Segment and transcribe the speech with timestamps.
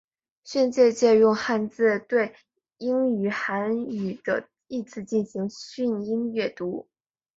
[0.43, 2.33] 训借借用汉字对
[2.79, 6.87] 应于韩语的意字进行训音阅读。